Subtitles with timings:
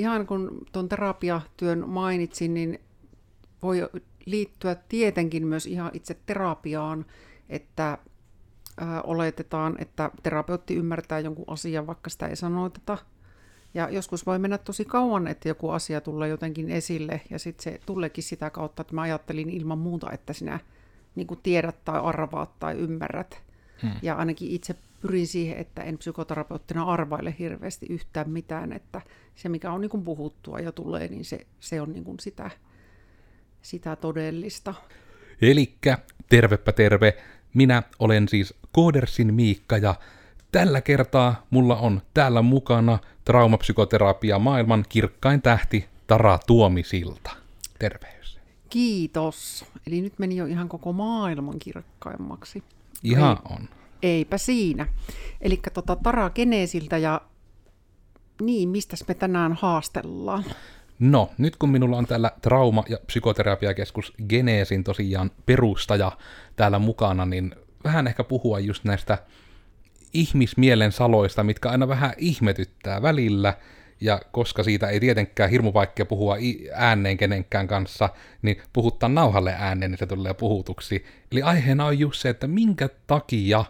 [0.00, 2.80] ihan kun tuon terapiatyön mainitsin, niin
[3.62, 3.88] voi
[4.26, 7.06] liittyä tietenkin myös ihan itse terapiaan,
[7.48, 7.98] että
[9.04, 12.98] oletetaan, että terapeutti ymmärtää jonkun asian, vaikka sitä ei sanoiteta.
[13.74, 17.80] Ja joskus voi mennä tosi kauan, että joku asia tulee jotenkin esille, ja sitten se
[17.86, 20.60] tuleekin sitä kautta, että mä ajattelin ilman muuta, että sinä
[21.14, 23.42] niin tiedät tai arvaat tai ymmärrät.
[23.82, 23.90] Hmm.
[24.02, 29.00] Ja ainakin itse pyrin siihen, että en psykoterapeuttina arvaile hirveästi yhtään mitään, että
[29.34, 32.50] se mikä on niin kuin puhuttua ja tulee, niin se, se on niin kuin sitä,
[33.62, 34.74] sitä todellista.
[35.42, 35.98] Elikkä,
[36.28, 37.16] tervepä terve,
[37.54, 39.94] minä olen siis Koodersin Miikka ja
[40.52, 47.30] tällä kertaa mulla on täällä mukana traumapsykoterapia maailman kirkkain tähti Tara Tuomisilta.
[47.78, 48.40] Terveys.
[48.70, 49.64] Kiitos.
[49.86, 52.62] Eli nyt meni jo ihan koko maailman kirkkaimmaksi.
[53.04, 53.68] Ihan Ei, on.
[54.02, 54.86] Eipä siinä.
[55.40, 57.20] Eli tota Tara Geneesiltä ja
[58.42, 60.44] niin, mistä me tänään haastellaan?
[60.98, 66.12] No, nyt kun minulla on täällä trauma- ja psykoterapiakeskus Geneesin tosiaan perustaja
[66.56, 69.18] täällä mukana, niin vähän ehkä puhua just näistä
[70.12, 73.54] ihmismielen saloista, mitkä aina vähän ihmetyttää välillä,
[74.00, 76.36] ja koska siitä ei tietenkään hirmu vaikea puhua
[76.74, 78.08] ääneen kenenkään kanssa,
[78.42, 81.04] niin puhuttaa nauhalle ääneen, niin se tulee puhutuksi.
[81.32, 83.64] Eli aiheena on just se, että minkä takia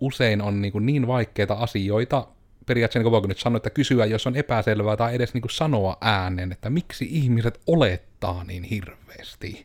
[0.00, 2.26] usein on niin, kuin niin vaikeita asioita,
[2.66, 5.96] periaatteessa niin voiko nyt sanoa, että kysyä, jos on epäselvää, tai edes niin kuin sanoa
[6.00, 9.64] äänen, että miksi ihmiset olettaa niin hirveästi.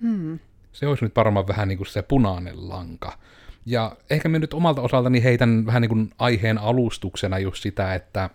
[0.00, 0.38] Hmm.
[0.72, 3.18] Se olisi nyt varmaan vähän niin kuin se punainen lanka.
[3.66, 8.30] Ja ehkä me nyt omalta osaltani heitän vähän niin kuin aiheen alustuksena just sitä, että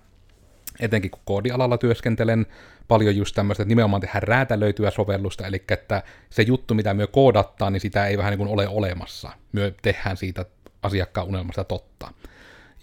[0.80, 2.45] etenkin kun koodialalla työskentelen,
[2.88, 7.70] paljon just tämmöistä, että nimenomaan tehdään räätälöityä sovellusta, eli että se juttu, mitä me koodattaa,
[7.70, 9.31] niin sitä ei vähän niin kuin ole olemassa.
[9.52, 10.45] Me tehdään siitä
[10.84, 12.14] asiakkaan unelmasta totta.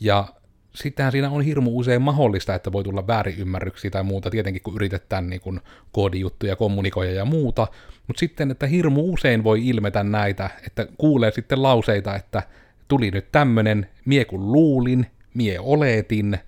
[0.00, 0.24] Ja
[0.74, 5.30] sittenhän siinä on hirmu usein mahdollista, että voi tulla väärinymmärryksiä tai muuta, tietenkin kun yritetään
[5.30, 5.60] niin kuin
[5.92, 7.66] koodijuttuja, kommunikoida ja muuta,
[8.06, 12.42] mutta sitten, että hirmu usein voi ilmetä näitä, että kuulee sitten lauseita, että
[12.88, 16.38] tuli nyt tämmönen, mie kun luulin, mie oletin,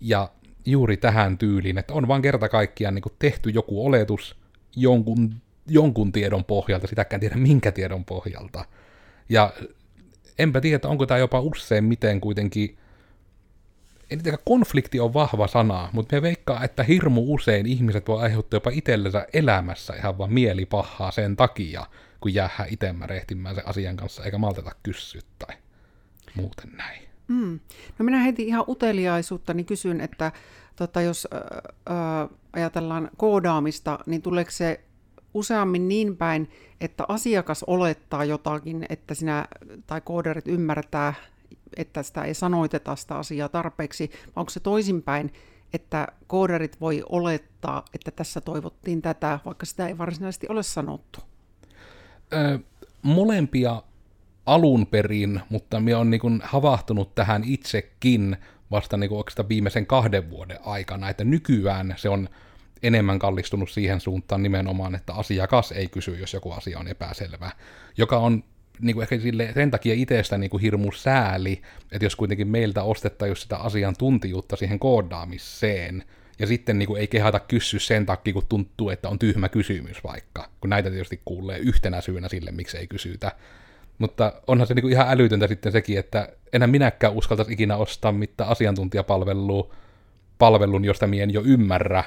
[0.00, 0.28] ja
[0.64, 4.36] juuri tähän tyyliin, että on vaan kerta kaikkiaan niin tehty joku oletus
[4.76, 5.34] jonkun,
[5.66, 8.64] jonkun tiedon pohjalta, sitäkään tiedä minkä tiedon pohjalta.
[9.28, 9.52] Ja
[10.38, 12.78] enpä tiedä, onko tämä jopa usein miten kuitenkin
[14.10, 18.56] en tiedä, konflikti on vahva sana, mutta me veikkaa, että hirmu usein ihmiset voi aiheuttaa
[18.56, 21.86] jopa itsellensä elämässä ihan vaan mielipahaa sen takia,
[22.20, 25.56] kun jäähän itse rehtimään sen asian kanssa, eikä malteta kysyä tai
[26.34, 27.07] muuten näin.
[27.28, 27.60] Mm.
[27.98, 30.32] No minä heti ihan uteliaisuutta, niin kysyn, että
[30.76, 34.80] tota, jos äh, ajatellaan koodaamista, niin tuleeko se
[35.34, 36.50] useammin niin päin,
[36.80, 39.48] että asiakas olettaa jotakin, että sinä
[39.86, 41.14] tai kooderit ymmärtää
[41.76, 45.32] että sitä ei sanoiteta sitä asiaa tarpeeksi, vai onko se toisinpäin,
[45.72, 51.20] että kooderit voi olettaa, että tässä toivottiin tätä, vaikka sitä ei varsinaisesti ole sanottu?
[52.32, 52.58] Ö,
[53.02, 53.82] molempia
[54.48, 58.36] alun perin, mutta minä olen niin havahtunut tähän itsekin
[58.70, 62.28] vasta niin oikeastaan viimeisen kahden vuoden aikana, että nykyään se on
[62.82, 67.50] enemmän kallistunut siihen suuntaan nimenomaan, että asiakas ei kysy, jos joku asia on epäselvä,
[67.96, 68.44] joka on
[68.80, 72.82] niin kuin ehkä sille, sen takia itsestä niin kuin hirmu sääli, että jos kuitenkin meiltä
[72.82, 76.04] ostettaisiin sitä asiantuntijuutta siihen koodaamiseen,
[76.38, 80.04] ja sitten niin kuin ei kehata kysyä sen takia, kun tuntuu, että on tyhmä kysymys
[80.04, 83.32] vaikka, kun näitä tietysti kuulee yhtenä syynä sille, miksi ei kysytä.
[83.98, 88.12] Mutta onhan se niin kuin ihan älytöntä sitten sekin, että enää minäkään uskaltaisi ikinä ostaa
[88.12, 89.74] mitään asiantuntijapalvelua,
[90.38, 92.04] palvelun, josta mie en jo ymmärrä,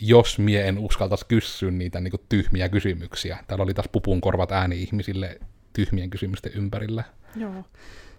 [0.00, 3.38] jos mie en uskaltaisi kysyä niitä niin kuin tyhmiä kysymyksiä.
[3.46, 5.38] Täällä oli taas pupun korvat ääni ihmisille
[5.72, 7.04] tyhmien kysymysten ympärillä.
[7.36, 7.64] Joo.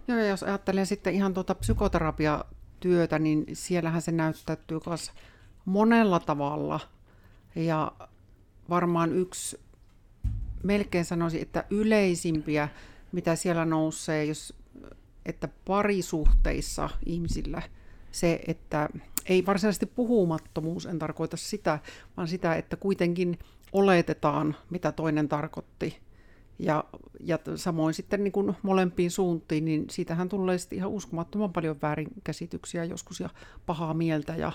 [0.08, 5.12] Joo, ja jos ajattelen sitten ihan tuota psykoterapiatyötä, niin siellähän se näyttäytyy myös
[5.64, 6.80] monella tavalla.
[7.54, 7.92] Ja
[8.70, 9.60] varmaan yksi,
[10.62, 12.68] melkein sanoisin, että yleisimpiä,
[13.12, 14.54] mitä siellä nousee, jos,
[15.26, 17.62] että parisuhteissa ihmisillä
[18.12, 18.88] se, että
[19.26, 21.78] ei varsinaisesti puhumattomuus, en tarkoita sitä,
[22.16, 23.38] vaan sitä, että kuitenkin
[23.72, 25.98] oletetaan, mitä toinen tarkoitti.
[26.58, 26.84] Ja,
[27.20, 32.84] ja samoin sitten niin kuin molempiin suuntiin, niin siitähän tulee sitten ihan uskomattoman paljon väärinkäsityksiä
[32.84, 33.28] joskus ja
[33.66, 34.52] pahaa mieltä ja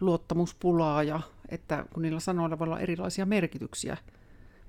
[0.00, 3.96] luottamuspulaa, ja että kun niillä sanoilla voi olla erilaisia merkityksiä,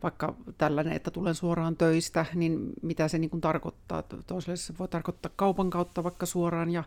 [0.04, 4.04] vaikka tällainen, että tulen suoraan töistä, niin mitä se niin kuin tarkoittaa.
[4.28, 6.84] Toiselle se voi tarkoittaa kaupan kautta vaikka suoraan, ja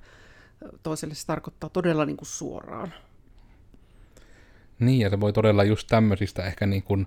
[0.83, 2.93] toiselle se tarkoittaa todella niin kuin suoraan.
[4.79, 7.07] Niin, ja se voi todella just tämmöisistä ehkä niin kuin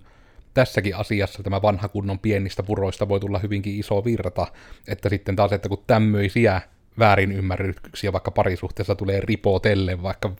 [0.53, 4.47] tässäkin asiassa tämä vanha kunnon pienistä puroista voi tulla hyvinkin iso virta,
[4.87, 6.61] että sitten taas, että kun tämmöisiä
[6.99, 10.31] väärinymmärryksiä vaikka parisuhteessa tulee ripotelle vaikka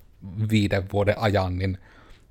[0.51, 1.77] viiden vuoden ajan, niin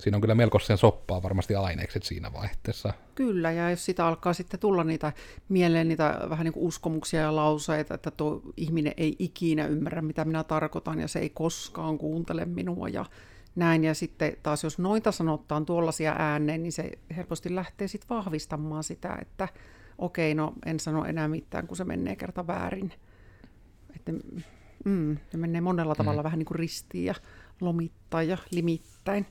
[0.00, 2.93] siinä on kyllä melkoisen soppaa varmasti ainekset siinä vaihteessa.
[3.15, 5.12] Kyllä, ja jos sitä alkaa sitten tulla niitä
[5.49, 10.25] mieleen niitä vähän niin kuin uskomuksia ja lauseita, että tuo ihminen ei ikinä ymmärrä, mitä
[10.25, 13.05] minä tarkoitan, ja se ei koskaan kuuntele minua, ja
[13.56, 13.85] näin.
[13.85, 19.19] Ja sitten taas jos noita sanottaan tuollaisia ääneen, niin se helposti lähtee sitten vahvistamaan sitä,
[19.21, 19.49] että
[19.99, 22.93] okei, no en sano enää mitään, kun se menee kerta väärin.
[23.97, 24.12] Että,
[24.85, 26.25] mm, se menee monella tavalla mm.
[26.25, 27.15] vähän niin kuin ristiin ja
[27.61, 29.27] lomittaa ja limittäin.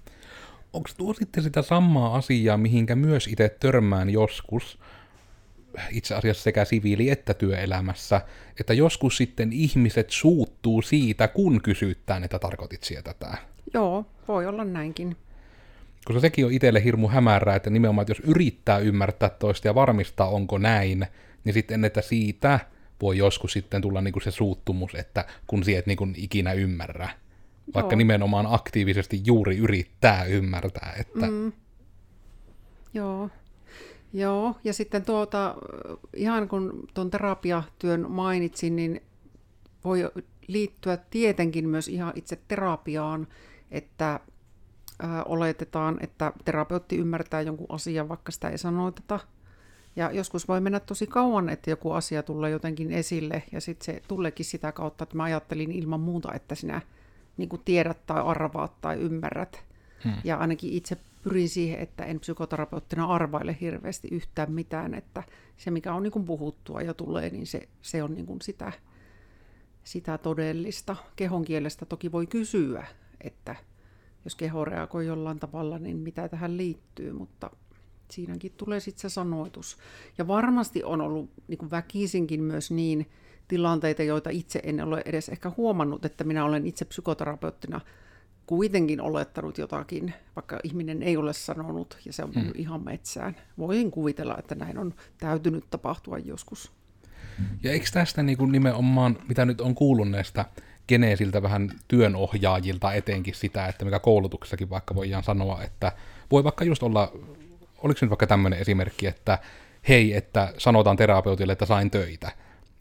[0.73, 4.79] Onko tuo sitten sitä samaa asiaa, mihinkä myös itse törmään joskus,
[5.91, 8.21] itse asiassa sekä siviili- että työelämässä,
[8.59, 13.37] että joskus sitten ihmiset suuttuu siitä, kun kysyttään, että tarkoitit sieltä tätä.
[13.73, 15.17] Joo, voi olla näinkin.
[16.05, 20.29] Koska sekin on itselle hirmu hämärää, että nimenomaan, että jos yrittää ymmärtää toista ja varmistaa,
[20.29, 21.07] onko näin,
[21.43, 22.59] niin sitten, että siitä
[23.01, 27.09] voi joskus sitten tulla niinku se suuttumus, että kun siet niinku ikinä ymmärrä.
[27.73, 27.97] Vaikka Joo.
[27.97, 31.27] nimenomaan aktiivisesti juuri yrittää ymmärtää, että...
[31.27, 31.51] Mm.
[32.93, 33.29] Joo.
[34.13, 35.55] Joo, ja sitten tuota,
[36.15, 39.01] ihan kun tuon terapiatyön mainitsin, niin
[39.83, 40.11] voi
[40.47, 43.27] liittyä tietenkin myös ihan itse terapiaan,
[43.71, 44.19] että
[44.99, 49.19] ää, oletetaan, että terapeutti ymmärtää jonkun asian, vaikka sitä ei sanoiteta.
[49.95, 54.01] Ja joskus voi mennä tosi kauan, että joku asia tulee jotenkin esille, ja sitten se
[54.07, 56.81] tuleekin sitä kautta, että mä ajattelin ilman muuta, että sinä
[57.37, 59.63] niin kuin tiedät tai arvaat tai ymmärrät.
[60.03, 60.13] Hmm.
[60.23, 65.23] Ja ainakin itse pyrin siihen, että en psykoterapeuttina arvaile hirveästi yhtään mitään, että
[65.57, 68.71] se mikä on niin kuin puhuttua ja tulee, niin se, se on niin kuin sitä,
[69.83, 70.95] sitä todellista.
[71.15, 72.87] Kehon kielestä toki voi kysyä,
[73.21, 73.55] että
[74.25, 77.51] jos keho reagoi jollain tavalla, niin mitä tähän liittyy, mutta
[78.11, 79.77] siinäkin tulee sitten se sanoitus.
[80.17, 83.09] Ja varmasti on ollut niin kuin väkisinkin myös niin
[83.47, 87.81] tilanteita, joita itse en ole edes ehkä huomannut, että minä olen itse psykoterapeuttina
[88.47, 92.51] kuitenkin olettanut jotakin, vaikka ihminen ei ole sanonut ja se on hmm.
[92.55, 93.35] ihan metsään.
[93.57, 96.71] Voin kuvitella, että näin on täytynyt tapahtua joskus.
[97.63, 100.45] Ja eikö tästä niin kuin nimenomaan, mitä nyt on kuullut näistä
[100.87, 105.91] geneesiltä vähän työnohjaajilta etenkin sitä, että mikä koulutuksessakin vaikka voidaan sanoa, että
[106.31, 107.11] voi vaikka just olla,
[107.77, 109.39] oliko nyt vaikka tämmöinen esimerkki, että
[109.87, 112.31] hei, että sanotaan terapeutille, että sain töitä.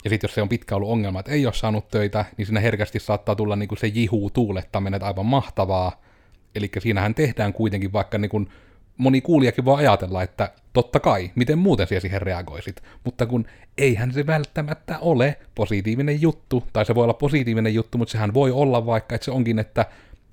[0.06, 2.60] Ja sitten jos se on pitkä ollut ongelma, että ei ole saanut töitä, niin siinä
[2.60, 6.02] herkästi saattaa tulla niin kuin se jihuu tuulettaminen, että aivan mahtavaa.
[6.54, 8.48] Eli siinähän tehdään kuitenkin vaikka niin kuin
[8.96, 12.82] moni kuulijakin voi ajatella, että totta kai, miten muuten siellä siihen reagoisit.
[13.04, 13.46] Mutta kun
[13.78, 18.50] eihän se välttämättä ole positiivinen juttu, tai se voi olla positiivinen juttu, mutta sehän voi
[18.50, 19.86] olla vaikka, että se onkin, että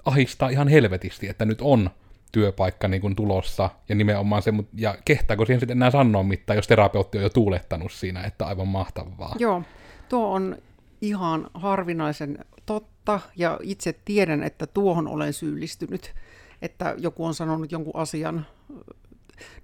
[0.05, 1.89] ahistaa ihan helvetisti, että nyt on
[2.33, 6.67] työpaikka niin kuin tulossa, ja nimenomaan se, ja kehtaako siihen sitten enää sanoa mitään, jos
[6.67, 9.35] terapeutti on jo tuulettanut siinä, että aivan mahtavaa.
[9.39, 9.63] Joo,
[10.09, 10.57] tuo on
[11.01, 16.13] ihan harvinaisen totta, ja itse tiedän, että tuohon olen syyllistynyt
[16.63, 18.45] että joku on sanonut jonkun asian.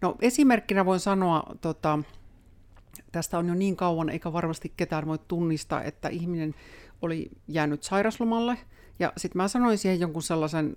[0.01, 1.99] No esimerkkinä voin sanoa, tota,
[3.11, 6.55] tästä on jo niin kauan, eikä varmasti ketään voi tunnistaa, että ihminen
[7.01, 8.57] oli jäänyt sairaslomalle,
[8.99, 10.75] ja sitten mä sanoin siihen jonkun sellaisen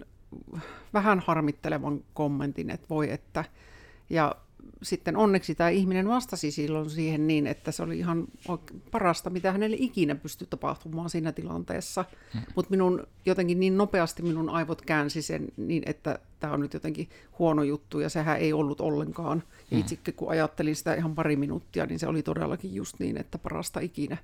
[0.94, 3.44] vähän harmittelevan kommentin, että voi että,
[4.10, 4.34] ja
[4.82, 8.26] sitten onneksi tämä ihminen vastasi silloin siihen niin, että se oli ihan
[8.90, 12.04] parasta, mitä hänelle ikinä pystyi tapahtumaan siinä tilanteessa.
[12.32, 12.42] Hmm.
[12.54, 17.08] Mutta minun jotenkin niin nopeasti minun aivot käänsi sen niin, että tämä on nyt jotenkin
[17.38, 19.42] huono juttu ja sehän ei ollut ollenkaan.
[19.70, 19.78] Hmm.
[19.78, 23.80] itsekin kun ajattelin sitä ihan pari minuuttia, niin se oli todellakin just niin, että parasta
[23.80, 24.16] ikinä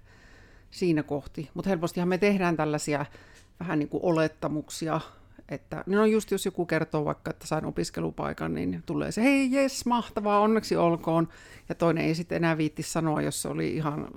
[0.70, 1.50] siinä kohti.
[1.54, 3.06] Mutta helpostihan me tehdään tällaisia
[3.60, 5.00] vähän niin kuin olettamuksia
[5.48, 9.86] että no just jos joku kertoo vaikka, että sain opiskelupaikan, niin tulee se, hei jes,
[9.86, 11.28] mahtavaa, onneksi olkoon.
[11.68, 14.08] Ja toinen ei sitten enää viitti sanoa, jos se oli ihan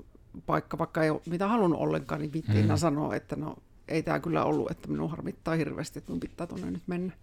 [0.45, 2.75] paikka, vaikka ei ole mitä halunnut ollenkaan, niin viitti mm.
[2.75, 3.55] sanoa, että no
[3.87, 7.13] ei tämä kyllä ollut, että minun harmittaa hirveästi, että minun pitää tuonne nyt mennä.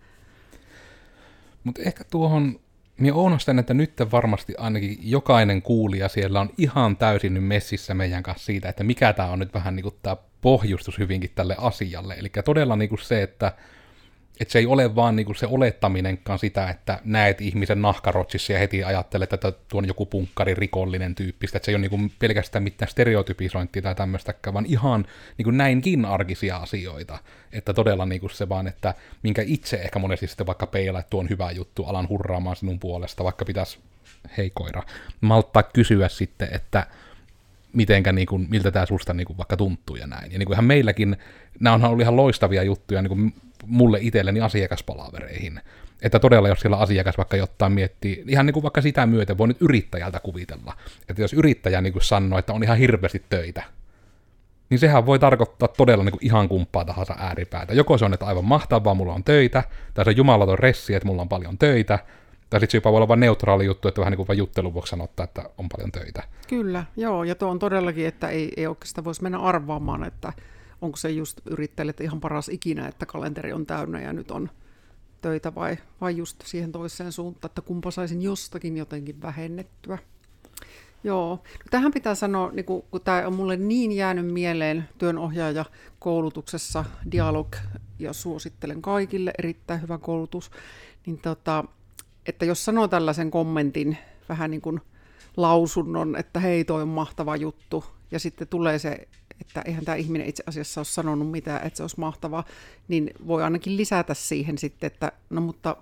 [1.65, 2.61] Mutta ehkä tuohon,
[2.99, 8.23] minä oonastan, että nyt varmasti ainakin jokainen kuulija siellä on ihan täysin nyt messissä meidän
[8.23, 12.15] kanssa siitä, että mikä tämä on nyt vähän niin kuin tämä pohjustus hyvinkin tälle asialle.
[12.15, 13.53] Eli todella niin kuin se, että
[14.41, 18.85] että se ei ole vaan niinku se olettaminenkaan sitä, että näet ihmisen nahkarotsissa ja heti
[18.85, 22.91] ajattelet, että tuo on joku punkkari rikollinen tyyppistä, että se ei ole niinku pelkästään mitään
[22.91, 25.07] stereotypisointia tai tämmöistäkään, vaan ihan
[25.39, 27.19] niinku näinkin arkisia asioita.
[27.53, 31.21] Että todella niinku se vaan, että minkä itse ehkä monesti sitten vaikka peilaa, että tuo
[31.21, 33.79] on hyvä juttu, alan hurraamaan sinun puolesta, vaikka pitäisi,
[34.37, 34.83] hei koira,
[35.21, 36.87] malttaa kysyä sitten, että
[37.73, 40.33] mitenkä, niin kuin, miltä tämä susta niin kuin, vaikka tuntuu ja näin.
[40.33, 41.17] Ja niin kuin ihan meilläkin,
[41.61, 43.35] nämä on ollut ihan loistavia juttuja niin kuin
[43.67, 45.61] mulle itselleni asiakaspalavereihin.
[46.03, 49.49] Että todella, jos siellä asiakas vaikka jotain miettii, ihan niin kuin vaikka sitä myöten voi
[49.49, 50.77] nyt yrittäjältä kuvitella.
[51.09, 53.63] Että jos yrittäjä niin kuin sanoo, että on ihan hirveästi töitä,
[54.71, 57.75] niin sehän voi tarkoittaa todella niin kuin ihan kumppaa tahansa ääripäätä.
[57.75, 59.63] Joko se on, että aivan mahtavaa, mulla on töitä,
[59.95, 61.99] tai se on jumalaton ressi, että mulla on paljon töitä,
[62.51, 64.75] tai sitten se jopa voi olla vain neutraali juttu, että vähän niin kuin vain juttelun
[64.75, 66.23] vuoksi sanottaa, että on paljon töitä.
[66.49, 70.33] Kyllä, joo, ja tuo on todellakin, että ei, ei oikeastaan voisi mennä arvaamaan, että
[70.83, 74.51] onko se just yrittäjille ihan paras ikinä, että kalenteri on täynnä ja nyt on
[75.21, 79.99] töitä, vai, vai just siihen toiseen suuntaan, että kumpa saisin jostakin jotenkin vähennettyä.
[81.05, 85.65] Joo, no tähän pitää sanoa, niin kun, kun tämä on mulle niin jäänyt mieleen työnohjaaja
[85.99, 87.57] koulutuksessa, dialog,
[87.99, 90.51] ja suosittelen kaikille, erittäin hyvä koulutus,
[91.07, 91.65] niin tota,
[92.29, 94.81] että jos sanoo tällaisen kommentin, vähän niin kuin
[95.37, 99.09] lausunnon, että hei, toi on mahtava juttu, ja sitten tulee se,
[99.41, 102.45] että eihän tämä ihminen itse asiassa ole sanonut mitään, että se olisi mahtavaa,
[102.89, 105.77] niin voi ainakin lisätä siihen sitten, että no mutta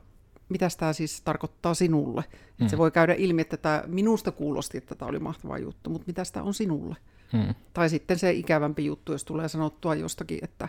[0.48, 2.24] mitä tämä siis tarkoittaa sinulle.
[2.60, 2.68] Mm.
[2.68, 6.22] se voi käydä ilmi, että tämä minusta kuulosti, että tämä oli mahtava juttu, mutta mitä
[6.32, 6.96] tämä on sinulle.
[7.32, 7.54] Mm.
[7.72, 10.68] Tai sitten se ikävämpi juttu, jos tulee sanottua jostakin, että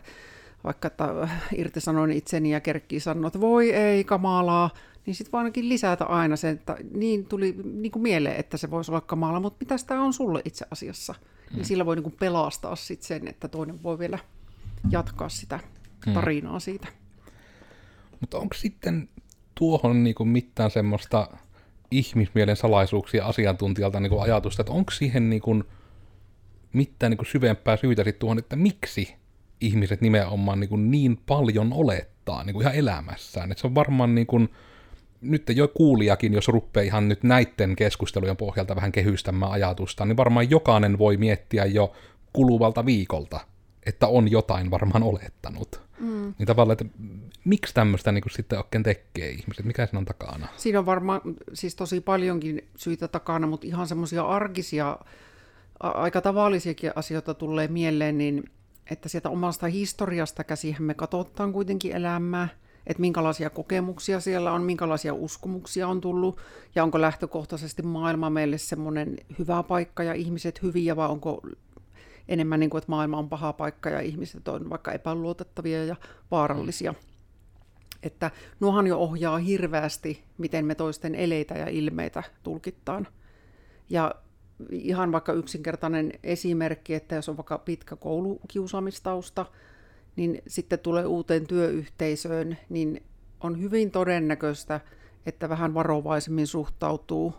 [0.64, 4.70] vaikka että irtisanoin itseni ja kerkkii sanoa, että voi ei, kamalaa,
[5.06, 8.72] niin sitten voi ainakin lisätä aina se, että niin tuli niin kuin mieleen, että se
[8.72, 11.14] voisi olla kamalaa, mutta mitä tämä on sulle itse asiassa.
[11.14, 11.56] Mm.
[11.56, 14.20] Niin sillä voi niin kuin pelastaa sit sen, että toinen voi vielä
[14.90, 15.60] jatkaa sitä
[16.06, 16.14] mm.
[16.14, 16.88] tarinaa siitä.
[18.20, 19.10] Mutta onko sitten
[19.56, 21.28] tuohon niin kuin mitään semmoista
[21.92, 25.64] ihmismielen salaisuuksia asiantuntijalta niin kuin ajatusta, että onko siihen niin kuin
[26.74, 29.16] mitään niin kuin syvempää syytä sitten tuohon, että miksi
[29.62, 33.52] ihmiset nimenomaan niin, kuin niin paljon olettaa niin kuin ihan elämässään.
[33.52, 34.50] Että se on varmaan niin kuin,
[35.22, 40.50] nyt jo kuulijakin, jos rupeaa ihan nyt näiden keskustelujen pohjalta vähän kehystämään ajatusta, niin varmaan
[40.50, 41.92] jokainen voi miettiä jo
[42.34, 43.40] kuluvalta viikolta,
[43.86, 45.82] että on jotain varmaan olettanut.
[46.00, 46.34] Mm.
[46.38, 46.98] Niin tavallaan, että
[47.46, 49.66] miksi tämmöistä niin sitten oikein tekee ihmiset?
[49.66, 50.48] Mikä siinä on takana?
[50.58, 51.22] Siinä on varmaan
[51.54, 54.98] siis tosi paljonkin syitä takana, mutta ihan semmoisia arkisia,
[55.80, 58.44] aika tavallisiakin asioita tulee mieleen, niin
[58.92, 62.48] että sieltä omasta historiasta käsihän me katsotaan kuitenkin elämää,
[62.88, 66.38] että minkälaisia kokemuksia siellä on, minkälaisia uskomuksia on tullut,
[66.76, 71.42] ja onko lähtökohtaisesti maailma meille semmoinen hyvä paikka ja ihmiset hyviä, vai onko
[72.28, 75.96] enemmän niin kuin, että maailma on paha paikka ja ihmiset on vaikka epäluotettavia ja
[76.32, 76.92] vaarallisia.
[76.92, 76.98] Mm.
[78.04, 83.08] Että nuohan jo ohjaa hirveästi, miten me toisten eleitä ja ilmeitä tulkittaan.
[83.90, 84.16] Ja
[84.72, 89.46] ihan vaikka yksinkertainen esimerkki, että jos on vaikka pitkä koulukiusaamistausta,
[90.16, 93.04] niin sitten tulee uuteen työyhteisöön, niin
[93.40, 94.82] on hyvin todennäköistä,
[95.26, 97.34] että vähän varovaisemmin suhtautuu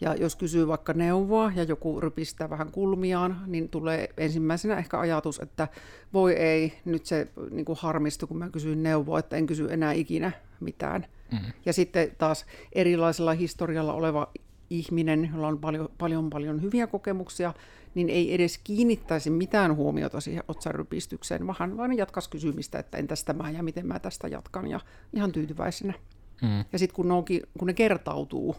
[0.00, 5.38] ja jos kysyy vaikka neuvoa ja joku rypistää vähän kulmiaan, niin tulee ensimmäisenä ehkä ajatus,
[5.40, 5.68] että
[6.12, 9.92] voi ei, nyt se niin kuin harmistui, kun mä kysyin neuvoa, että en kysy enää
[9.92, 11.06] ikinä mitään.
[11.32, 11.52] Mm-hmm.
[11.66, 14.32] Ja sitten taas erilaisella historialla oleva
[14.70, 17.54] ihminen, jolla on paljon, paljon, paljon hyviä kokemuksia,
[17.94, 23.50] niin ei edes kiinnittäisi mitään huomiota siihen otsarypistykseen, vaan vaan jatkaisi kysymistä, että entäs tämä
[23.50, 24.80] ja miten mä tästä jatkan, ja
[25.12, 25.94] ihan tyytyväisenä.
[26.42, 26.64] Mm.
[26.72, 27.24] Ja sitten kun,
[27.58, 28.56] kun ne kertautuu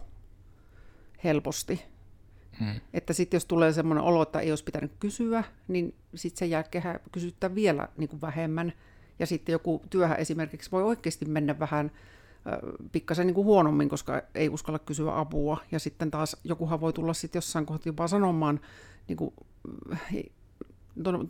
[1.24, 1.82] helposti.
[2.58, 2.80] Hmm.
[2.94, 7.00] Että sitten jos tulee semmoinen olo, että ei olisi pitänyt kysyä, niin sitten sen jälkeen
[7.12, 8.72] kysyttää vielä niin kuin vähemmän.
[9.18, 11.92] Ja sitten joku työhön esimerkiksi voi oikeasti mennä vähän äh,
[12.92, 15.60] pikkasen niin kuin huonommin, koska ei uskalla kysyä apua.
[15.72, 18.60] Ja sitten taas jokuhan voi tulla sitten jossain kohtaa jopa sanomaan
[19.08, 19.34] niin kuin,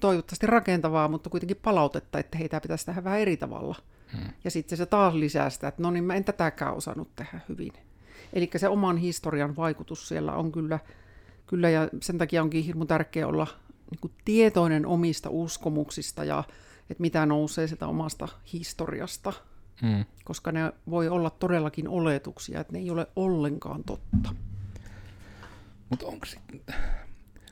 [0.01, 3.77] toivottavasti rakentavaa, mutta kuitenkin palautetta, että heitä pitäisi tehdä vähän eri tavalla.
[4.13, 4.33] Hmm.
[4.45, 7.73] Ja sitten se taas lisää sitä, että no niin mä en tätäkään osannut tehdä hyvin.
[8.33, 10.79] Eli se oman historian vaikutus siellä on kyllä,
[11.47, 13.47] kyllä ja sen takia onkin hirmu tärkeää olla
[13.91, 16.45] niin kuin tietoinen omista uskomuksista ja
[16.91, 19.33] että mitä nousee sieltä omasta historiasta,
[19.83, 20.05] hmm.
[20.25, 24.35] koska ne voi olla todellakin oletuksia, että ne ei ole ollenkaan totta.
[25.91, 26.27] Mutta onko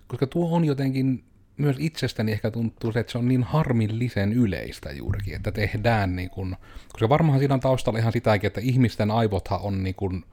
[0.07, 1.25] koska tuo on jotenkin
[1.57, 6.31] myös itsestäni ehkä tuntuu se, että se on niin harmillisen yleistä juurikin, että tehdään niin
[6.31, 6.57] kuin,
[6.93, 10.25] koska varmaan siinä on taustalla ihan sitäkin, että ihmisten aivothan on niin kuin,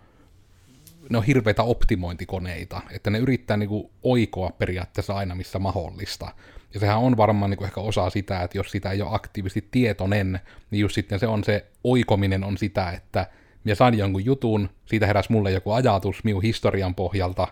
[1.09, 6.31] ne on hirveitä optimointikoneita, että ne yrittää niinku oikoa periaatteessa aina missä mahdollista.
[6.74, 10.39] Ja sehän on varmaan niinku ehkä osa sitä, että jos sitä ei ole aktiivisesti tietoinen,
[10.72, 13.27] niin just sitten se on se oikominen on sitä, että
[13.63, 17.48] minä sain jonkun jutun, siitä heräsi mulle joku ajatus minun historian pohjalta,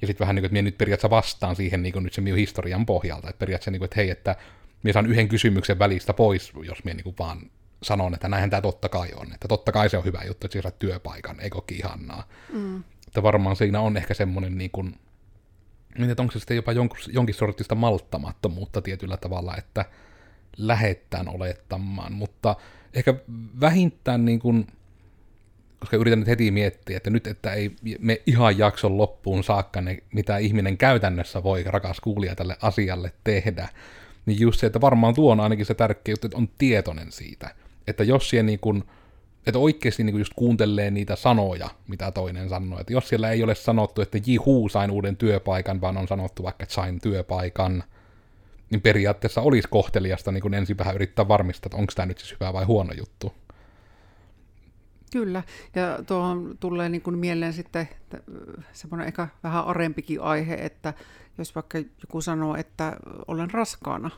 [0.00, 2.20] ja sitten vähän niin kuin, että minä nyt periaatteessa vastaan siihen niin kuin nyt se
[2.20, 4.36] minun historian pohjalta, että periaatteessa niin kuin, että hei, että
[4.82, 7.50] minä saan yhden kysymyksen välistä pois, jos minä niin kuin vaan
[7.82, 10.62] sanon, että näinhän tämä totta kai on, että totta kai se on hyvä juttu, että
[10.62, 12.28] saat työpaikan, eikö ihannaa.
[12.52, 12.82] Mm.
[13.06, 14.94] Että varmaan siinä on ehkä semmoinen niin kuin,
[16.04, 19.84] että onko se sitten jopa jonkin, jonkin sortista malttamattomuutta tietyllä tavalla, että
[20.56, 22.56] lähettään olettamaan, mutta
[22.94, 23.14] ehkä
[23.60, 24.66] vähintään niin kuin,
[25.80, 29.98] koska yritän nyt heti miettiä, että nyt, että ei me ihan jakson loppuun saakka ne,
[30.12, 33.68] mitä ihminen käytännössä voi, rakas kuulija, tälle asialle tehdä,
[34.26, 37.54] niin just se, että varmaan tuo on ainakin se tärkeä juttu, että on tietoinen siitä.
[37.86, 38.84] Että jos siellä niin kuin,
[39.46, 42.80] että oikeasti niin just kuuntelee niitä sanoja, mitä toinen sanoo.
[42.80, 46.62] Että jos siellä ei ole sanottu, että jihu, sain uuden työpaikan, vaan on sanottu vaikka,
[46.62, 47.84] että sain työpaikan,
[48.70, 52.52] niin periaatteessa olisi kohteliasta niin ensin vähän yrittää varmistaa, että onko tämä nyt siis hyvä
[52.52, 53.32] vai huono juttu.
[55.12, 55.42] Kyllä,
[55.74, 57.88] ja tuohon tulee niin mieleen sitten
[58.72, 60.94] semmoinen ehkä vähän arempikin aihe, että
[61.38, 64.10] jos vaikka joku sanoo, että olen raskaana,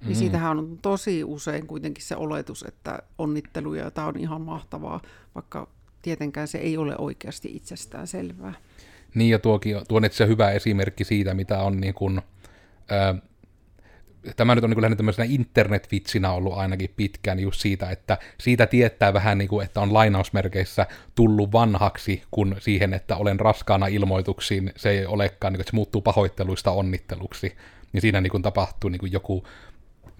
[0.00, 0.18] niin mm.
[0.18, 5.00] siitähän on tosi usein kuitenkin se oletus, että onnitteluja ja tämä on ihan mahtavaa,
[5.34, 5.68] vaikka
[6.02, 8.54] tietenkään se ei ole oikeasti itsestään selvää.
[9.14, 12.22] Niin, ja tuokin, tuo on itse hyvä esimerkki siitä, mitä on niin kuin,
[12.92, 13.22] äh,
[14.36, 19.12] tämä nyt on niin lähinnä tämmöisenä internetvitsinä ollut ainakin pitkään just siitä, että siitä tietää
[19.12, 24.90] vähän niin kuin, että on lainausmerkeissä tullut vanhaksi, kun siihen, että olen raskaana ilmoituksiin, se
[24.90, 27.56] ei olekaan, niin kuin, että se muuttuu pahoitteluista onnitteluksi.
[27.92, 29.44] Niin siinä niin kuin tapahtuu niin kuin joku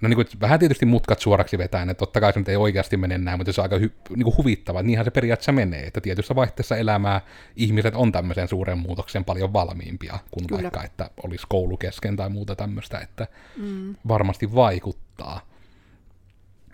[0.00, 2.96] no niin kuin, vähän tietysti mutkat suoraksi vetään, että totta kai se nyt ei oikeasti
[2.96, 6.00] mene näin, mutta se on aika hy, niin kuin huvittava, niinhän se periaatteessa menee, että
[6.00, 7.20] tietyssä vaihteessa elämää
[7.56, 10.62] ihmiset on tämmöisen suuren muutoksen paljon valmiimpia kuin Kyllä.
[10.62, 13.26] vaikka, että olisi koulu kesken tai muuta tämmöistä, että
[13.56, 13.96] mm.
[14.08, 15.40] varmasti vaikuttaa.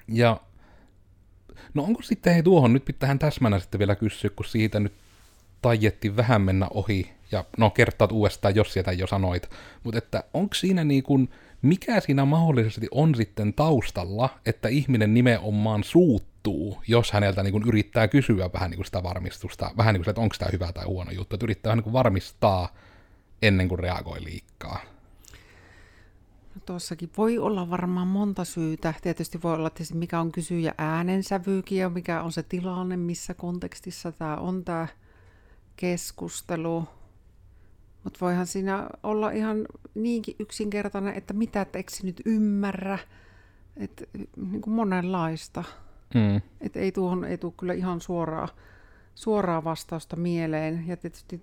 [0.08, 0.40] Ja
[1.74, 4.92] no onko sitten, hei tuohon, nyt pitää täsmänä sitten vielä kysyä, kun siitä nyt
[5.62, 9.50] tajettiin vähän mennä ohi, ja no kertaat uudestaan, jos sieltä jo sanoit,
[9.82, 11.28] mutta että onko siinä niin kuin,
[11.64, 18.08] mikä siinä mahdollisesti on sitten taustalla, että ihminen nimenomaan suuttuu, jos häneltä niin kuin yrittää
[18.08, 21.10] kysyä vähän niin kuin sitä varmistusta, vähän niin kuin että onko tämä hyvä tai huono
[21.10, 22.74] juttu, että yrittää niin kuin varmistaa
[23.42, 24.80] ennen kuin reagoi liikkaa.
[26.54, 28.94] No, tuossakin voi olla varmaan monta syytä.
[29.02, 34.12] Tietysti voi olla tietysti mikä on kysyjä äänensävyykin ja mikä on se tilanne, missä kontekstissa
[34.12, 34.88] tämä on tämä
[35.76, 36.88] keskustelu.
[38.04, 42.98] Mutta voihan siinä olla ihan niinkin yksinkertainen, että mitä et eikö nyt ymmärrä,
[43.76, 44.04] että
[44.36, 45.64] niin kuin monenlaista.
[46.14, 46.40] Mm.
[46.60, 48.48] Että ei tuohon ei tule kyllä ihan suoraa,
[49.14, 50.84] suoraa vastausta mieleen.
[50.86, 51.42] Ja tietysti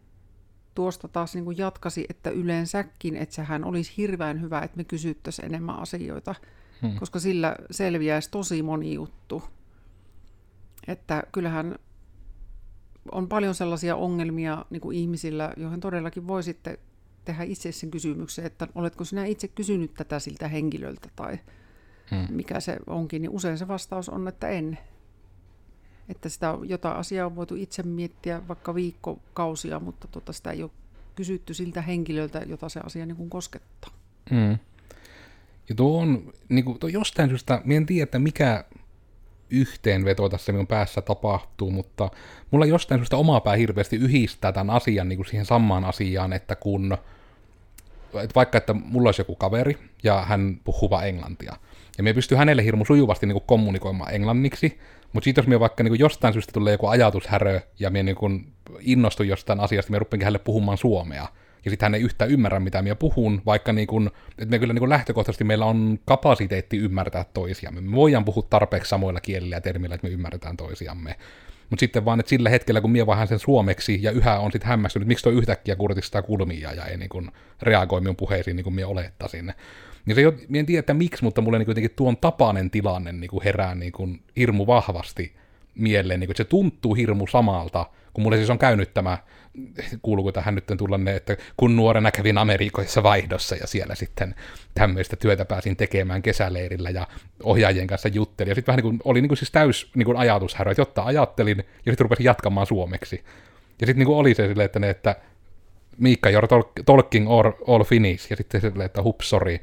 [0.75, 5.45] tuosta taas niin kuin jatkasi, että yleensäkin, että sehän olisi hirveän hyvä, että me kysyttäisiin
[5.45, 6.35] enemmän asioita,
[6.81, 6.99] hmm.
[6.99, 9.43] koska sillä selviäisi tosi moni juttu.
[10.87, 11.79] Että kyllähän
[13.11, 16.77] on paljon sellaisia ongelmia niin kuin ihmisillä, joihin todellakin voi sitten
[17.25, 21.39] tehdä itse sen kysymyksen, että oletko sinä itse kysynyt tätä siltä henkilöltä tai
[22.11, 22.27] hmm.
[22.29, 24.77] mikä se onkin, niin usein se vastaus on, että en.
[26.09, 30.71] Että sitä jotain asiaa on voitu itse miettiä vaikka viikkokausia, mutta tota sitä ei ole
[31.15, 33.91] kysytty siltä henkilöltä, jota se asia niin kuin koskettaa.
[34.29, 34.57] Hmm.
[35.69, 38.65] Ja tuo on, niin kuin, tuo jostain syystä, en tiedä, että mikä
[39.51, 42.09] yhteenveto tässä minun päässä tapahtuu, mutta
[42.51, 46.55] mulla jostain syystä omaa pää hirveästi yhdistää tämän asian niin kuin siihen samaan asiaan, että
[46.55, 46.97] kun
[48.13, 51.55] että vaikka, että mulla olisi joku kaveri ja hän puhuu vain englantia,
[51.97, 54.79] ja me pystyy hänelle hirmu sujuvasti niin kuin kommunikoimaan englanniksi,
[55.13, 58.15] mutta siitä jos me vaikka niin kuin jostain syystä tulee joku ajatushärö ja me niin
[58.15, 61.27] kuin innostun jostain asiasta, me rupeankin hänelle puhumaan suomea,
[61.65, 64.73] ja sitten hän ei yhtään ymmärrä, mitä minä puhun, vaikka niin kun, että me kyllä
[64.73, 67.81] niin kun lähtökohtaisesti meillä on kapasiteetti ymmärtää toisiamme.
[67.81, 71.15] Me voidaan puhua tarpeeksi samoilla kielillä ja termillä, että me ymmärretään toisiamme.
[71.69, 74.69] Mutta sitten vaan, että sillä hetkellä, kun minä vaihdan sen suomeksi ja yhä on sitten
[74.69, 78.73] hämmästynyt, miksi toi yhtäkkiä kurtistaa kulmia ja ei niin kun reagoi minun puheisiin niin kuin
[78.73, 79.53] minä olettaisin.
[80.05, 83.43] Niin se, minä en tiedä, että miksi, mutta mulle niin tuon tapainen tilanne niin kuin
[83.43, 85.35] herää niin kuin hirmu vahvasti
[85.75, 89.17] mieleen, niin kuin, että se tuntuu hirmu samalta, kun mulle siis on käynyt tämä
[90.01, 94.35] kuuluuko tähän nyt tulla ne, että kun nuorena kävin Amerikoissa vaihdossa ja siellä sitten
[94.73, 97.07] tämmöistä työtä pääsin tekemään kesäleirillä ja
[97.43, 98.49] ohjaajien kanssa juttelin.
[98.49, 101.03] Ja sitten vähän niin kuin, oli niin kuin siis täys niin kuin ajatushärö, että jotta
[101.03, 103.23] ajattelin ja sitten rupesin jatkamaan suomeksi.
[103.81, 105.15] Ja sitten niin kuin oli se silleen, että ne, että
[105.97, 109.51] Miikka, you're talking or all finish, ja sitten silleen, että hups, sorry.
[109.51, 109.61] Niin,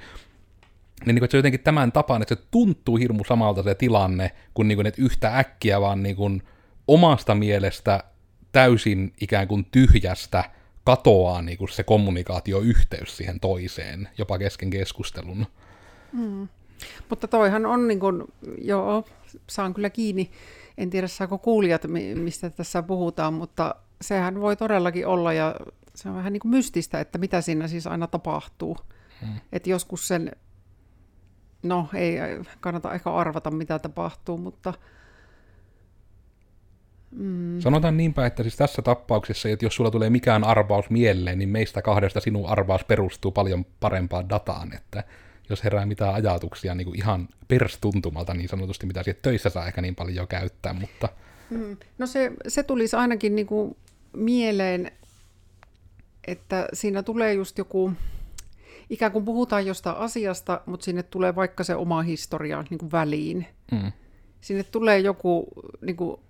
[1.07, 4.31] niin kuin, että se on jotenkin tämän tapaan, että se tuntuu hirmu samalta se tilanne,
[4.55, 6.43] kun, niin kuin, että yhtä äkkiä vaan niin kuin,
[6.89, 8.05] omasta mielestä
[8.53, 10.45] täysin ikään kuin tyhjästä
[10.85, 15.47] katoaa niin kuin se kommunikaatioyhteys siihen toiseen, jopa kesken keskustelun.
[16.13, 16.49] Mm.
[17.09, 18.25] Mutta toihan on, niin kuin,
[18.59, 19.05] joo,
[19.47, 20.31] saan kyllä kiinni,
[20.79, 21.83] en tiedä saako kuulijat,
[22.15, 25.55] mistä tässä puhutaan, mutta sehän voi todellakin olla, ja
[25.95, 28.77] se on vähän niin kuin mystistä, että mitä siinä siis aina tapahtuu.
[29.21, 29.35] Hmm.
[29.53, 30.33] Että joskus sen,
[31.63, 32.17] no ei
[32.61, 34.75] kannata ehkä arvata, mitä tapahtuu, mutta
[37.11, 37.61] Mm.
[37.61, 41.83] Sanotaan niinpä, että siis tässä tapauksessa, että jos sulla tulee mikään arvaus mieleen, niin meistä
[41.83, 45.05] kahdesta sinun arvaus perustuu paljon parempaan dataan, että
[45.51, 49.83] jos herää mitään ajatuksia niin kuin ihan perstuntumalta niin sanotusti, mitä sieltä töissä saa ehkä
[49.83, 51.09] niin paljon käyttää, mutta...
[51.51, 51.77] Mm.
[51.99, 53.77] No se, se tulisi ainakin niin kuin
[54.13, 54.93] mieleen,
[56.27, 57.93] että siinä tulee just joku,
[58.91, 63.47] ikään kuin puhutaan jostain asiasta, mutta sinne tulee vaikka se oma historia niin kuin väliin.
[63.73, 63.93] Mm.
[64.41, 65.49] Sinne tulee joku
[65.81, 66.21] niin kuin,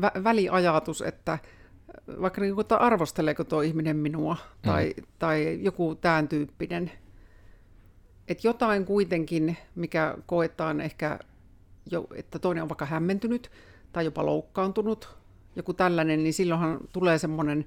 [0.00, 1.38] vä- väliajatus, että
[2.20, 6.92] vaikka niin kuin, että arvosteleeko tuo ihminen minua, tai, tai joku tämän tyyppinen.
[8.28, 11.18] Että jotain kuitenkin, mikä koetaan ehkä,
[11.90, 13.50] jo, että toinen on vaikka hämmentynyt
[13.92, 15.16] tai jopa loukkaantunut,
[15.56, 17.64] joku tällainen, niin silloinhan tulee semmoinen,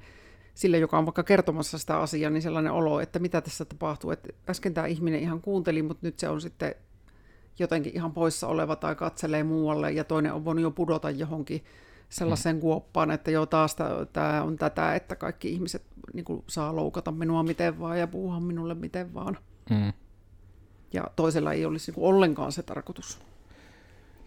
[0.54, 4.12] sille, joka on vaikka kertomassa sitä asiaa, niin sellainen olo, että mitä tässä tapahtuu.
[4.12, 6.76] Että äsken tämä ihminen ihan kuunteli, mutta nyt se on sitten
[7.60, 11.64] jotenkin ihan poissa oleva tai katselee muualle ja toinen on voinut jo pudota johonkin
[12.10, 12.62] sellaiseen hmm.
[12.62, 13.76] kuoppaan, että joo taas
[14.14, 18.40] tämä on tätä, että kaikki ihmiset niin kuin, saa loukata minua miten vaan ja puhua
[18.40, 19.38] minulle miten vaan.
[19.70, 19.94] Mm.
[20.94, 23.20] Ja toisella ei olisi niin kuin, ollenkaan se tarkoitus.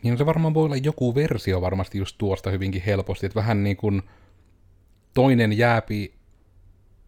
[0.02, 3.76] Niin se varmaan voi olla joku versio varmasti just tuosta hyvinkin helposti, että vähän niin
[3.76, 4.02] kuin
[5.14, 6.14] toinen jääpi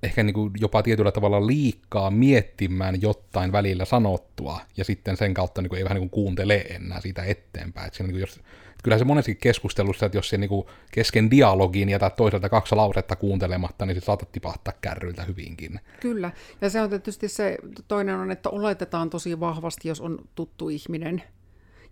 [0.03, 5.63] ehkä niin kuin jopa tietyllä tavalla liikkaa miettimään jotain välillä sanottua, ja sitten sen kautta
[5.63, 7.87] niin kuin ei vähän niin kuin kuuntele enää siitä eteenpäin.
[7.87, 8.41] Että niin kuin jos,
[8.85, 13.17] kyllä se monesti keskustelussa, että jos se niin kuin kesken dialogiin jätät toiselta kaksi lausetta
[13.17, 15.81] kuuntelematta, niin se saatat tipahtaa kärryiltä hyvinkin.
[16.01, 20.69] Kyllä, ja se on tietysti se toinen on, että oletetaan tosi vahvasti, jos on tuttu
[20.69, 21.23] ihminen,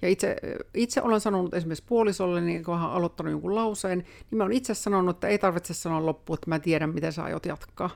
[0.02, 0.37] ja itse,
[0.74, 4.74] itse olen sanonut esimerkiksi puolisolle, niin kun hän aloittanut jonkun lauseen, niin mä olen itse
[4.74, 7.90] sanonut, että ei tarvitse sanoa loppuun, että mä tiedän, miten sä aiot jatkaa.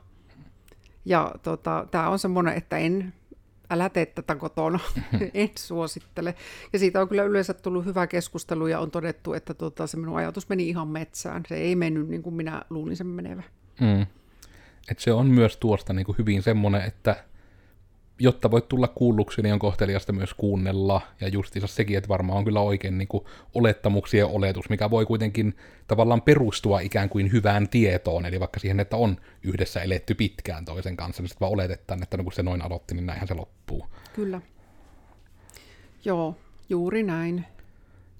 [1.05, 3.13] Ja tota, tämä on semmoinen, että en,
[3.69, 4.79] älä tee tätä kotona,
[5.33, 6.35] en suosittele.
[6.73, 10.17] Ja siitä on kyllä yleensä tullut hyvä keskustelu ja on todettu, että tota, se minun
[10.17, 11.43] ajatus meni ihan metsään.
[11.47, 13.43] Se ei mennyt niin kuin minä luulin sen menevä.
[13.79, 14.05] Mm.
[14.91, 17.23] Et se on myös tuosta niin kuin hyvin semmoinen, että
[18.19, 22.45] jotta voit tulla kuulluksi, niin on kohteliasta myös kuunnella, ja justiinsa sekin, että varmaan on
[22.45, 28.25] kyllä oikein niin kuin olettamuksien oletus, mikä voi kuitenkin tavallaan perustua ikään kuin hyvään tietoon,
[28.25, 32.17] eli vaikka siihen, että on yhdessä eletty pitkään toisen kanssa, niin sitten vaan oletetaan, että
[32.17, 33.85] no kun se noin aloitti, niin näinhän se loppuu.
[34.13, 34.41] Kyllä.
[36.05, 36.35] Joo,
[36.69, 37.45] juuri näin.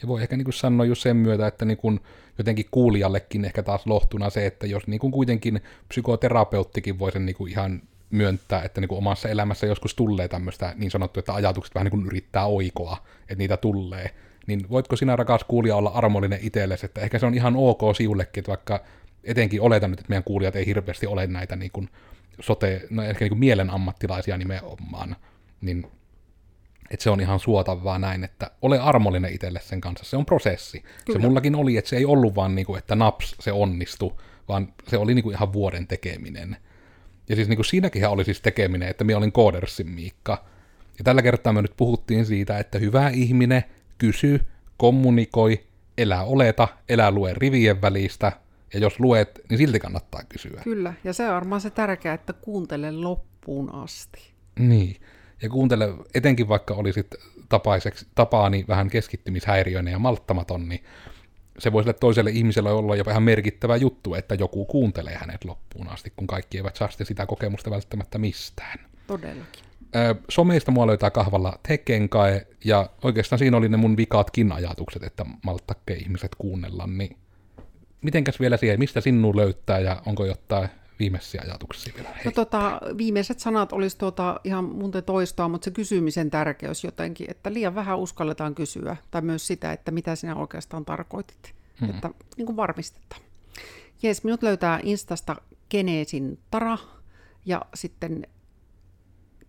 [0.01, 1.99] Ja voi ehkä niin kuin sanoa just sen myötä, että niin kuin
[2.37, 7.35] jotenkin kuulijallekin ehkä taas lohtuna se, että jos niin kuin kuitenkin psykoterapeuttikin voi sen niin
[7.35, 11.75] kuin ihan myöntää, että niin kuin omassa elämässä joskus tulee tämmöistä niin sanottua, että ajatukset
[11.75, 14.15] vähän niin kuin yrittää oikoa, että niitä tulee.
[14.47, 18.41] Niin voitko sinä rakas kuulija olla armollinen itsellesi, että ehkä se on ihan ok siullekin,
[18.41, 18.83] että vaikka
[19.23, 21.89] etenkin oletan nyt, että meidän kuulijat ei hirveästi ole näitä niin kuin
[22.39, 25.15] sote, no ehkä niin kuin mielen ammattilaisia nimenomaan,
[25.61, 25.87] niin
[26.91, 30.05] että se on ihan suotavaa näin, että ole armollinen itselle sen kanssa.
[30.05, 30.79] Se on prosessi.
[30.79, 31.19] Kyllä.
[31.19, 34.15] Se mullakin oli, että se ei ollut vaan niin kuin, että naps, se onnistui,
[34.47, 36.57] vaan se oli niin kuin ihan vuoden tekeminen.
[37.29, 40.45] Ja siis niin kuin siinäkin oli siis tekeminen, että minä olin Koodersin Miikka.
[40.97, 43.63] Ja tällä kertaa me nyt puhuttiin siitä, että hyvä ihminen
[43.97, 44.39] kysy,
[44.77, 45.63] kommunikoi,
[45.97, 48.31] elää oleta, elää lue rivien välistä,
[48.73, 50.61] ja jos luet, niin silti kannattaa kysyä.
[50.63, 54.31] Kyllä, ja se on varmaan se tärkeää, että kuuntele loppuun asti.
[54.59, 54.95] Niin,
[55.41, 57.15] ja kuuntele, etenkin vaikka olisit
[57.49, 60.83] tapaiseksi, tapaani vähän keskittymishäiriöinen ja malttamaton, niin
[61.59, 65.89] se voi sille toiselle ihmiselle olla jopa ihan merkittävä juttu, että joku kuuntelee hänet loppuun
[65.89, 68.79] asti, kun kaikki eivät saa sitä kokemusta välttämättä mistään.
[69.07, 69.63] Todellakin.
[70.29, 75.93] Someista mua löytää kahvalla Tekenkae, ja oikeastaan siinä oli ne mun vikaatkin ajatukset, että malttakke
[75.93, 77.17] ihmiset kuunnella, niin
[78.01, 82.09] mitenkäs vielä siihen, mistä sinun löytää, ja onko jotain viimeisiä ajatuksia vielä?
[82.25, 87.53] No tota, viimeiset sanat olisi tuota, ihan muuten toistoa, mutta se kysymisen tärkeys jotenkin, että
[87.53, 91.89] liian vähän uskalletaan kysyä, tai myös sitä, että mitä sinä oikeastaan tarkoitit, hmm.
[91.89, 93.21] että niin kuin varmistetaan.
[94.03, 95.35] Jees, minut löytää Instasta
[95.69, 96.77] Geneesin Tara,
[97.45, 98.27] ja sitten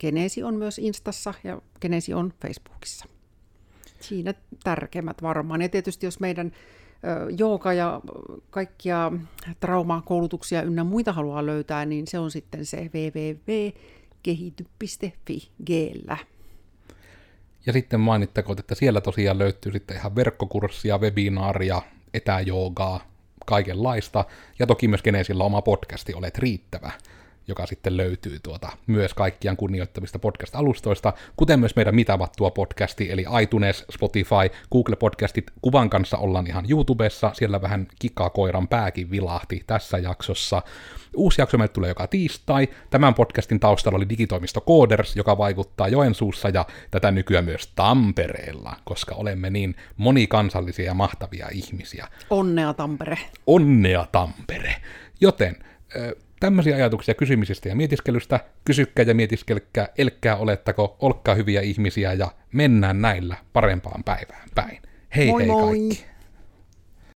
[0.01, 3.07] Geneesi on myös Instassa, ja Geneesi on Facebookissa.
[4.01, 4.35] Siinä
[4.65, 5.63] tärkeimmät varmaan.
[5.63, 6.53] Ja tietysti jos meidän
[7.39, 8.01] jooga ja
[8.51, 9.13] kaikkia
[9.61, 13.89] traumakoulutuksia ynnä muita haluaa löytää, niin se on sitten se www.kehity.fi
[15.67, 16.17] geellä.
[17.67, 21.83] Ja sitten mainittakoon, että siellä tosiaan löytyy sitten ihan verkkokurssia, webinaaria,
[22.15, 23.01] etäjoogaa,
[23.47, 24.25] kaikenlaista.
[24.59, 26.91] Ja toki myös Geneesillä oma podcasti Olet riittävä
[27.49, 33.85] joka sitten löytyy tuota myös kaikkiaan kunnioittamista podcast-alustoista, kuten myös meidän Mitavattua podcasti, eli iTunes,
[33.93, 35.51] Spotify, Google Podcastit.
[35.63, 40.63] Kuvan kanssa ollaan ihan YouTubessa, siellä vähän kikakoiran pääkin vilahti tässä jaksossa.
[41.17, 42.69] Uusi jakso meille tulee joka tiistai.
[42.91, 49.15] Tämän podcastin taustalla oli digitoimisto Coders, joka vaikuttaa Joensuussa ja tätä nykyään myös Tampereella, koska
[49.15, 52.09] olemme niin monikansallisia ja mahtavia ihmisiä.
[52.31, 53.19] Onnea Tampere.
[53.47, 54.75] Onnea Tampere.
[55.21, 55.57] Joten
[56.41, 63.03] tämmöisiä ajatuksia kysymisestä ja mietiskelystä, kysykää ja mietiskelkää, elkkää olettako, olkaa hyviä ihmisiä ja mennään
[63.03, 64.83] näillä parempaan päivään päin.
[65.17, 65.79] Hei moi hei moi.
[65.79, 66.18] kaikki!